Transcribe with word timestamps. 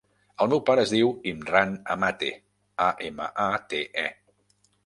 El 0.43 0.47
meu 0.53 0.61
pare 0.69 0.85
es 0.87 0.93
diu 0.93 1.11
Imran 1.33 1.75
Amate: 1.97 2.31
a, 2.89 2.89
ema, 3.11 3.29
a, 3.45 3.49
te, 3.75 3.87
e. 4.09 4.11